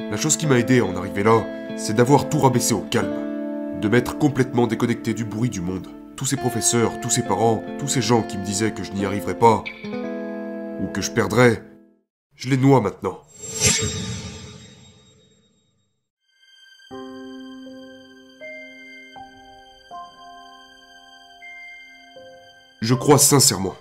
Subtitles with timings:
[0.00, 1.44] La chose qui m'a aidé à en arriver là,
[1.76, 3.80] c'est d'avoir tout rabaissé au calme.
[3.80, 5.88] De m'être complètement déconnecté du bruit du monde.
[6.16, 9.04] Tous ces professeurs, tous ces parents, tous ces gens qui me disaient que je n'y
[9.04, 9.64] arriverais pas,
[10.80, 11.64] ou que je perdrais,
[12.36, 13.18] je les noie maintenant.
[22.80, 23.74] Je crois sincèrement.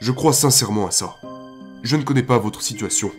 [0.00, 1.16] Je crois sincèrement à ça.
[1.84, 3.12] Je ne connais pas votre situation.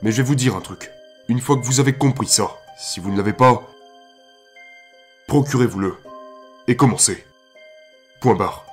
[0.00, 0.90] Mais je vais vous dire un truc.
[1.28, 3.62] Une fois que vous avez compris ça, si vous ne l'avez pas,
[5.28, 5.96] procurez-vous-le.
[6.66, 7.24] Et commencez.
[8.20, 8.66] Point barre.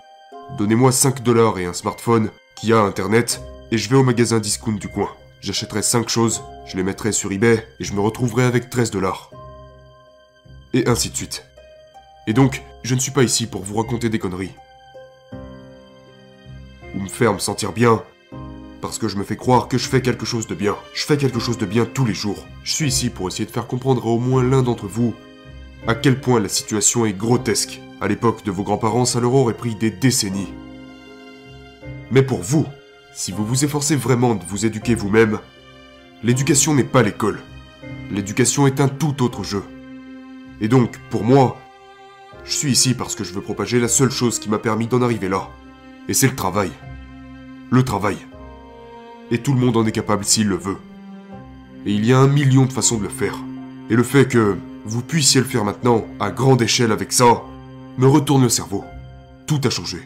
[0.57, 4.73] Donnez-moi 5 dollars et un smartphone qui a internet, et je vais au magasin discount
[4.73, 5.09] du coin.
[5.41, 9.31] J'achèterai 5 choses, je les mettrai sur eBay, et je me retrouverai avec 13 dollars.
[10.73, 11.45] Et ainsi de suite.
[12.27, 14.55] Et donc, je ne suis pas ici pour vous raconter des conneries.
[16.95, 18.03] Ou me faire me sentir bien,
[18.81, 20.75] parce que je me fais croire que je fais quelque chose de bien.
[20.93, 22.45] Je fais quelque chose de bien tous les jours.
[22.63, 25.13] Je suis ici pour essayer de faire comprendre à au moins l'un d'entre vous
[25.87, 27.81] à quel point la situation est grotesque.
[28.01, 30.53] À l'époque de vos grands-parents, ça leur aurait pris des décennies.
[32.11, 32.65] Mais pour vous,
[33.13, 35.39] si vous vous efforcez vraiment de vous éduquer vous-même,
[36.23, 37.39] l'éducation n'est pas l'école.
[38.11, 39.63] L'éducation est un tout autre jeu.
[40.61, 41.57] Et donc, pour moi,
[42.43, 45.01] je suis ici parce que je veux propager la seule chose qui m'a permis d'en
[45.01, 45.49] arriver là.
[46.07, 46.71] Et c'est le travail.
[47.69, 48.17] Le travail.
[49.31, 50.77] Et tout le monde en est capable s'il le veut.
[51.85, 53.35] Et il y a un million de façons de le faire.
[53.89, 57.43] Et le fait que vous puissiez le faire maintenant, à grande échelle avec ça,
[57.97, 58.83] me retourne le cerveau.
[59.45, 59.99] Tout a changé.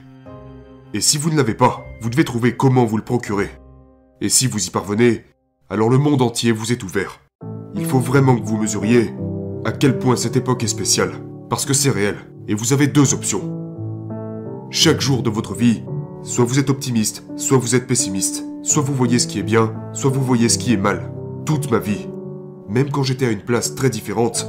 [0.93, 3.49] Et si vous ne l'avez pas, vous devez trouver comment vous le procurer.
[4.21, 5.25] Et si vous y parvenez,
[5.69, 7.19] alors le monde entier vous est ouvert.
[7.75, 9.13] Il faut vraiment que vous mesuriez
[9.65, 11.13] à quel point cette époque est spéciale,
[11.49, 13.49] parce que c'est réel, et vous avez deux options.
[14.69, 15.83] Chaque jour de votre vie,
[16.23, 19.73] soit vous êtes optimiste, soit vous êtes pessimiste, soit vous voyez ce qui est bien,
[19.91, 21.11] soit vous voyez ce qui est mal.
[21.45, 22.07] Toute ma vie,
[22.69, 24.47] même quand j'étais à une place très différente,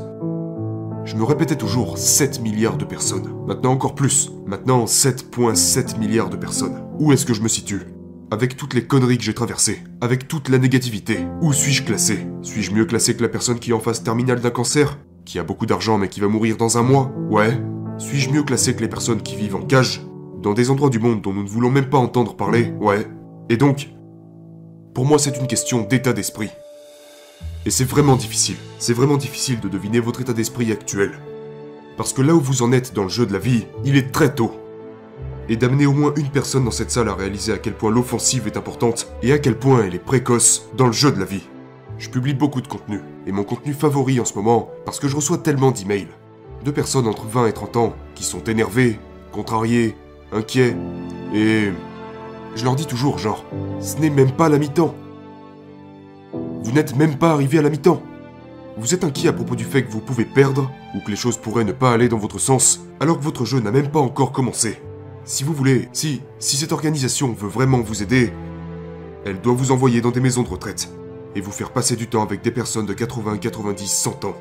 [1.04, 3.34] je me répétais toujours 7 milliards de personnes.
[3.46, 4.30] Maintenant encore plus.
[4.46, 6.82] Maintenant 7.7 milliards de personnes.
[6.98, 7.82] Où est-ce que je me situe?
[8.30, 12.26] Avec toutes les conneries que j'ai traversées, avec toute la négativité, où suis-je classé?
[12.40, 15.44] Suis-je mieux classé que la personne qui est en phase terminale d'un cancer Qui a
[15.44, 17.12] beaucoup d'argent mais qui va mourir dans un mois?
[17.30, 17.60] Ouais.
[17.98, 20.06] Suis-je mieux classé que les personnes qui vivent en cage
[20.40, 22.72] Dans des endroits du monde dont nous ne voulons même pas entendre parler?
[22.80, 23.06] Ouais.
[23.50, 23.90] Et donc,
[24.94, 26.50] pour moi c'est une question d'état d'esprit.
[27.66, 28.56] Et c'est vraiment difficile.
[28.78, 31.18] C'est vraiment difficile de deviner votre état d'esprit actuel.
[31.96, 34.12] Parce que là où vous en êtes dans le jeu de la vie, il est
[34.12, 34.52] très tôt.
[35.48, 38.46] Et d'amener au moins une personne dans cette salle à réaliser à quel point l'offensive
[38.46, 41.48] est importante et à quel point elle est précoce dans le jeu de la vie.
[41.98, 45.14] Je publie beaucoup de contenu, et mon contenu favori en ce moment, parce que je
[45.14, 46.08] reçois tellement d'emails,
[46.64, 48.98] de personnes entre 20 et 30 ans qui sont énervées,
[49.32, 49.96] contrariées,
[50.32, 50.76] inquiets,
[51.34, 51.70] et...
[52.54, 53.44] Je leur dis toujours genre,
[53.80, 54.94] ce n'est même pas la mi-temps.
[56.62, 58.00] Vous n'êtes même pas arrivé à la mi-temps.
[58.76, 61.36] Vous êtes inquiet à propos du fait que vous pouvez perdre, ou que les choses
[61.36, 64.32] pourraient ne pas aller dans votre sens, alors que votre jeu n'a même pas encore
[64.32, 64.80] commencé.
[65.24, 68.32] Si vous voulez, si, si cette organisation veut vraiment vous aider,
[69.24, 70.90] elle doit vous envoyer dans des maisons de retraite,
[71.34, 74.36] et vous faire passer du temps avec des personnes de 80, 90, 100 ans.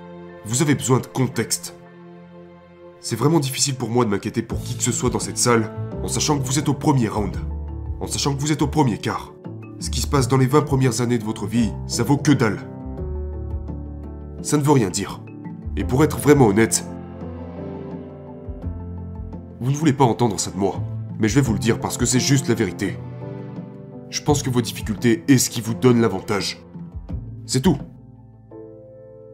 [0.45, 1.75] Vous avez besoin de contexte.
[2.99, 5.71] C'est vraiment difficile pour moi de m'inquiéter pour qui que ce soit dans cette salle,
[6.03, 7.37] en sachant que vous êtes au premier round,
[8.03, 9.33] en sachant que vous êtes au premier quart.
[9.79, 12.33] Ce qui se passe dans les 20 premières années de votre vie, ça vaut que
[12.33, 12.59] dalle.
[14.41, 15.21] Ça ne veut rien dire.
[15.77, 16.85] Et pour être vraiment honnête,
[19.61, 20.81] vous ne voulez pas entendre ça de moi,
[21.17, 22.97] mais je vais vous le dire parce que c'est juste la vérité.
[24.09, 26.61] Je pense que vos difficultés est ce qui vous donne l'avantage.
[27.45, 27.77] C'est tout.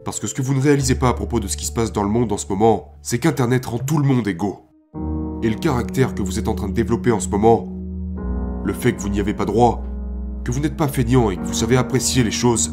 [0.04, 1.90] Parce que ce que vous ne réalisez pas à propos de ce qui se passe
[1.90, 4.60] dans le monde en ce moment, c'est qu'Internet rend tout le monde égaux.
[5.42, 7.79] Et le caractère que vous êtes en train de développer en ce moment,
[8.70, 9.82] le fait que vous n'y avez pas droit,
[10.44, 12.72] que vous n'êtes pas feignant et que vous savez apprécier les choses,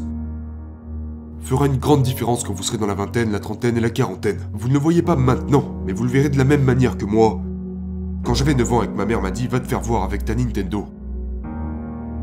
[1.41, 4.37] fera une grande différence quand vous serez dans la vingtaine, la trentaine et la quarantaine.
[4.53, 7.05] Vous ne le voyez pas maintenant, mais vous le verrez de la même manière que
[7.05, 7.41] moi.
[8.23, 10.23] Quand j'avais 9 ans et que ma mère m'a dit va te faire voir avec
[10.23, 10.85] ta Nintendo.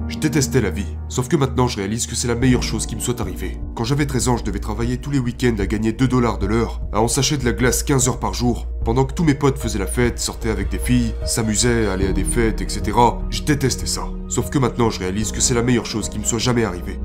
[0.07, 2.95] Je détestais la vie, sauf que maintenant je réalise que c'est la meilleure chose qui
[2.95, 3.59] me soit arrivée.
[3.75, 6.47] Quand j'avais 13 ans, je devais travailler tous les week-ends à gagner 2 dollars de
[6.47, 9.35] l'heure, à en sacher de la glace 15 heures par jour, pendant que tous mes
[9.35, 12.99] potes faisaient la fête, sortaient avec des filles, s'amusaient, allaient à des fêtes, etc.
[13.31, 14.09] Je détestais ça.
[14.29, 17.01] Sauf que maintenant je réalise que c'est la meilleure chose qui me soit jamais arrivée.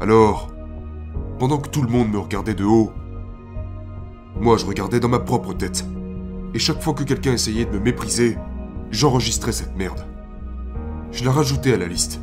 [0.00, 0.52] Alors,
[1.40, 2.92] pendant que tout le monde me regardait de haut,
[4.40, 5.84] moi je regardais dans ma propre tête.
[6.54, 8.38] Et chaque fois que quelqu'un essayait de me mépriser,
[8.90, 10.06] j'enregistrais cette merde.
[11.12, 12.20] Je la rajoutais à la liste.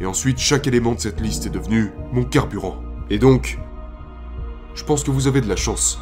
[0.00, 2.76] Et ensuite, chaque élément de cette liste est devenu mon carburant.
[3.10, 3.58] Et donc,
[4.74, 5.98] je pense que vous avez de la chance.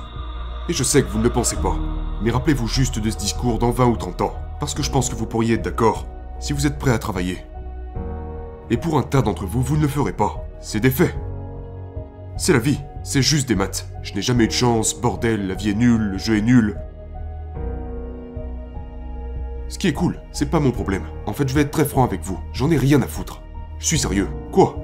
[0.68, 1.76] Et je sais que vous ne le pensez pas.
[2.22, 4.34] Mais rappelez-vous juste de ce discours dans 20 ou 30 ans.
[4.60, 6.06] Parce que je pense que vous pourriez être d'accord
[6.40, 7.44] si vous êtes prêt à travailler.
[8.70, 10.44] Et pour un tas d'entre vous, vous ne le ferez pas.
[10.60, 11.14] C'est des faits.
[12.36, 13.88] C'est la vie, c'est juste des maths.
[14.02, 16.76] Je n'ai jamais eu de chance, bordel, la vie est nulle, le jeu est nul.
[19.68, 21.04] Ce qui est cool, c'est pas mon problème.
[21.26, 22.38] En fait, je vais être très franc avec vous.
[22.54, 23.42] J'en ai rien à foutre.
[23.78, 24.28] Je suis sérieux.
[24.50, 24.78] Quoi?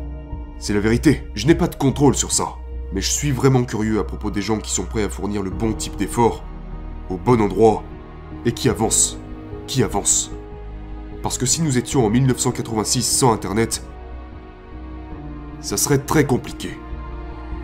[0.59, 1.27] C'est la vérité.
[1.35, 2.57] Je n'ai pas de contrôle sur ça.
[2.93, 5.49] Mais je suis vraiment curieux à propos des gens qui sont prêts à fournir le
[5.49, 6.45] bon type d'effort,
[7.09, 7.83] au bon endroit,
[8.45, 9.19] et qui avancent.
[9.67, 10.31] Qui avancent.
[11.23, 13.83] Parce que si nous étions en 1986 sans Internet,
[15.61, 16.79] ça serait très compliqué.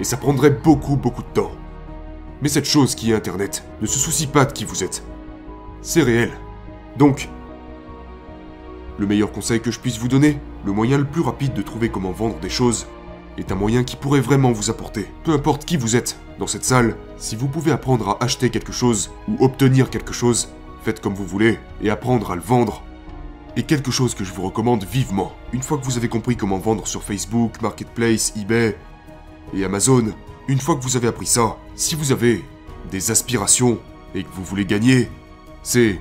[0.00, 1.52] Et ça prendrait beaucoup, beaucoup de temps.
[2.40, 5.04] Mais cette chose qui est Internet ne se soucie pas de qui vous êtes.
[5.82, 6.30] C'est réel.
[6.96, 7.28] Donc,
[8.98, 11.88] le meilleur conseil que je puisse vous donner, le moyen le plus rapide de trouver
[11.88, 12.86] comment vendre des choses,
[13.38, 15.06] est un moyen qui pourrait vraiment vous apporter.
[15.24, 18.72] Peu importe qui vous êtes dans cette salle, si vous pouvez apprendre à acheter quelque
[18.72, 20.50] chose ou obtenir quelque chose,
[20.82, 22.82] faites comme vous voulez et apprendre à le vendre,
[23.56, 25.32] et quelque chose que je vous recommande vivement.
[25.52, 28.76] Une fois que vous avez compris comment vendre sur Facebook, Marketplace, eBay
[29.54, 30.04] et Amazon,
[30.48, 32.44] une fois que vous avez appris ça, si vous avez
[32.90, 33.78] des aspirations
[34.14, 35.08] et que vous voulez gagner,
[35.62, 35.98] c'est...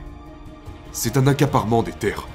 [0.91, 2.27] C'est un accaparement des terres.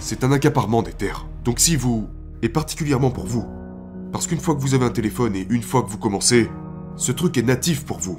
[0.00, 1.26] C'est un accaparement des terres.
[1.44, 2.08] Donc si vous...
[2.42, 3.44] Et particulièrement pour vous.
[4.12, 6.50] Parce qu'une fois que vous avez un téléphone et une fois que vous commencez,
[6.96, 8.18] ce truc est natif pour vous.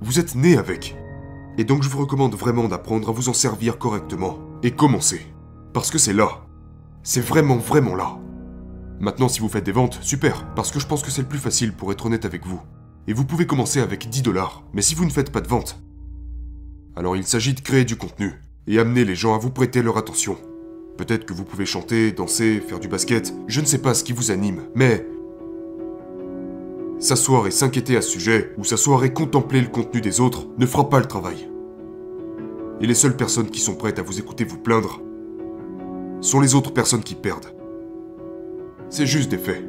[0.00, 0.96] Vous êtes né avec.
[1.58, 4.38] Et donc je vous recommande vraiment d'apprendre à vous en servir correctement.
[4.62, 5.26] Et commencer.
[5.72, 6.46] Parce que c'est là.
[7.04, 8.18] C'est vraiment, vraiment là.
[8.98, 11.38] Maintenant, si vous faites des ventes, super, parce que je pense que c'est le plus
[11.38, 12.60] facile pour être honnête avec vous.
[13.06, 14.64] Et vous pouvez commencer avec 10 dollars.
[14.72, 15.80] Mais si vous ne faites pas de vente,
[16.96, 19.96] alors il s'agit de créer du contenu et amener les gens à vous prêter leur
[19.96, 20.36] attention.
[20.98, 24.12] Peut-être que vous pouvez chanter, danser, faire du basket, je ne sais pas ce qui
[24.12, 25.06] vous anime, mais
[26.98, 30.66] s'asseoir et s'inquiéter à ce sujet, ou s'asseoir et contempler le contenu des autres, ne
[30.66, 31.48] fera pas le travail.
[32.80, 35.00] Et les seules personnes qui sont prêtes à vous écouter vous plaindre
[36.20, 37.54] sont les autres personnes qui perdent.
[38.90, 39.64] C'est juste des faits.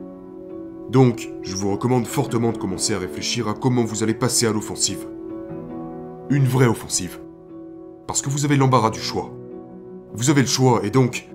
[0.90, 4.52] Donc, je vous recommande fortement de commencer à réfléchir à comment vous allez passer à
[4.52, 5.06] l'offensive.
[6.32, 7.20] Une vraie offensive.
[8.10, 9.30] Parce que vous avez l'embarras du choix.
[10.16, 11.30] Vous avez le choix et donc,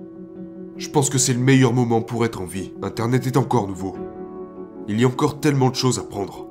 [0.75, 2.73] je pense que c'est le meilleur moment pour être en vie.
[2.81, 3.95] Internet est encore nouveau.
[4.89, 6.49] Il y a encore tellement de choses à prendre.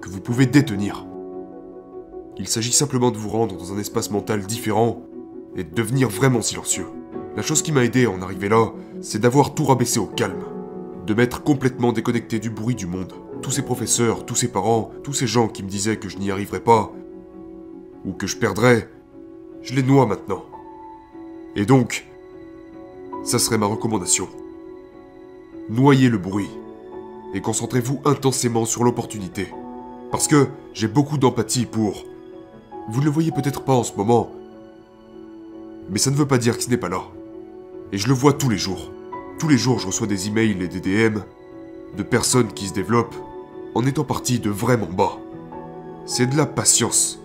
[0.00, 1.04] Que vous pouvez détenir.
[2.38, 5.02] Il s'agit simplement de vous rendre dans un espace mental différent
[5.54, 6.86] et de devenir vraiment silencieux.
[7.36, 8.72] La chose qui m'a aidé à en arriver là,
[9.02, 10.44] c'est d'avoir tout rabaissé au calme.
[11.06, 13.12] De m'être complètement déconnecté du bruit du monde.
[13.42, 16.30] Tous ces professeurs, tous ces parents, tous ces gens qui me disaient que je n'y
[16.30, 16.90] arriverais pas,
[18.04, 18.88] ou que je perdrais,
[19.62, 20.44] je les noie maintenant.
[21.56, 22.06] Et donc,
[23.24, 24.28] ça serait ma recommandation.
[25.68, 26.50] Noyez le bruit
[27.34, 29.48] et concentrez-vous intensément sur l'opportunité.
[30.10, 32.04] Parce que j'ai beaucoup d'empathie pour...
[32.90, 34.30] Vous ne le voyez peut-être pas en ce moment,
[35.88, 37.02] mais ça ne veut pas dire que ce n'est pas là.
[37.92, 38.90] Et je le vois tous les jours.
[39.38, 41.20] Tous les jours, je reçois des emails et des DM
[41.96, 43.14] de personnes qui se développent
[43.74, 45.18] en étant parties de vraiment bas.
[46.06, 47.21] C'est de la patience.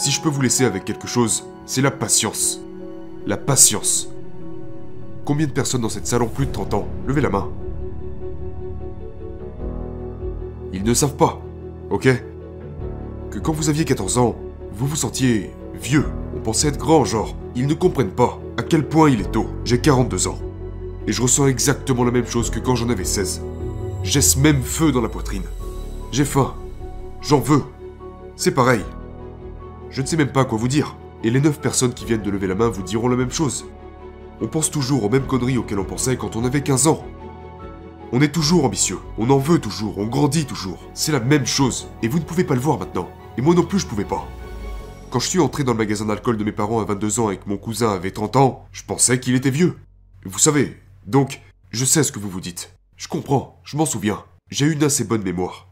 [0.00, 2.58] Si je peux vous laisser avec quelque chose, c'est la patience.
[3.26, 4.08] La patience.
[5.26, 6.88] Combien de personnes dans cette salle ont plus de 30 ans?
[7.06, 7.50] Levez la main.
[10.72, 11.42] Ils ne savent pas,
[11.90, 12.08] ok?
[13.30, 14.36] Que quand vous aviez 14 ans,
[14.72, 16.06] vous vous sentiez vieux.
[16.34, 17.36] On pensait être grand, genre.
[17.54, 19.48] Ils ne comprennent pas à quel point il est tôt.
[19.66, 20.38] J'ai 42 ans.
[21.08, 23.42] Et je ressens exactement la même chose que quand j'en avais 16.
[24.02, 25.44] J'ai ce même feu dans la poitrine.
[26.10, 26.54] J'ai faim.
[27.20, 27.64] J'en veux.
[28.34, 28.80] C'est pareil.
[29.90, 30.96] Je ne sais même pas quoi vous dire.
[31.22, 33.66] Et les 9 personnes qui viennent de lever la main vous diront la même chose.
[34.40, 37.04] On pense toujours aux mêmes conneries auxquelles on pensait quand on avait 15 ans.
[38.12, 40.78] On est toujours ambitieux, on en veut toujours, on grandit toujours.
[40.94, 43.08] C'est la même chose, et vous ne pouvez pas le voir maintenant.
[43.36, 44.26] Et moi non plus je pouvais pas.
[45.10, 47.36] Quand je suis entré dans le magasin d'alcool de mes parents à 22 ans et
[47.36, 49.76] que mon cousin avait 30 ans, je pensais qu'il était vieux.
[50.24, 52.74] Vous savez, donc, je sais ce que vous vous dites.
[52.96, 54.24] Je comprends, je m'en souviens.
[54.50, 55.69] J'ai une assez bonne mémoire.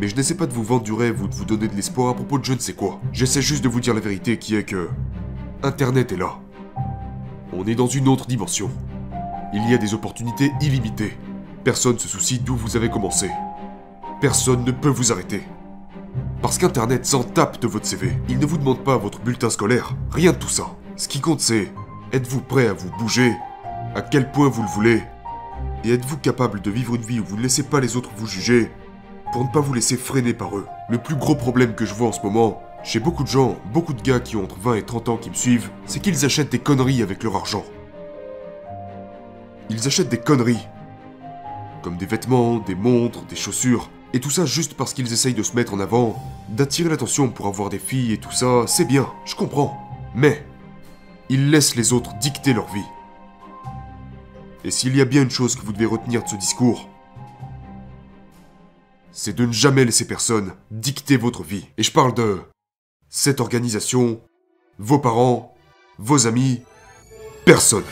[0.00, 2.10] Mais je n'essaie pas de vous vendre du rêve ou de vous donner de l'espoir
[2.10, 3.00] à propos de je ne sais quoi.
[3.12, 4.88] J'essaie juste de vous dire la vérité qui est que...
[5.62, 6.38] Internet est là.
[7.52, 8.70] On est dans une autre dimension.
[9.54, 11.16] Il y a des opportunités illimitées.
[11.64, 13.30] Personne se soucie d'où vous avez commencé.
[14.20, 15.42] Personne ne peut vous arrêter.
[16.42, 18.12] Parce qu'Internet s'en tape de votre CV.
[18.28, 19.96] Il ne vous demande pas votre bulletin scolaire.
[20.10, 20.76] Rien de tout ça.
[20.96, 21.72] Ce qui compte c'est,
[22.12, 23.32] êtes-vous prêt à vous bouger?
[23.94, 25.02] À quel point vous le voulez?
[25.84, 28.26] Et êtes-vous capable de vivre une vie où vous ne laissez pas les autres vous
[28.26, 28.70] juger?
[29.36, 32.08] Pour ne pas vous laisser freiner par eux Le plus gros problème que je vois
[32.08, 34.82] en ce moment, chez beaucoup de gens, beaucoup de gars qui ont entre 20 et
[34.82, 37.62] 30 ans qui me suivent, c'est qu'ils achètent des conneries avec leur argent.
[39.68, 40.66] Ils achètent des conneries.
[41.82, 43.90] Comme des vêtements, des montres, des chaussures.
[44.14, 46.16] Et tout ça juste parce qu'ils essayent de se mettre en avant,
[46.48, 49.78] d'attirer l'attention pour avoir des filles et tout ça, c'est bien, je comprends.
[50.14, 50.46] Mais,
[51.28, 52.88] Ils laissent les autres dicter leur vie.
[54.64, 56.88] Et s'il y a bien une chose que vous devez retenir de ce discours,
[59.16, 61.64] c'est de ne jamais laisser personne dicter votre vie.
[61.78, 62.38] Et je parle de
[63.08, 64.20] cette organisation,
[64.78, 65.56] vos parents,
[65.98, 66.60] vos amis,
[67.46, 67.84] personne.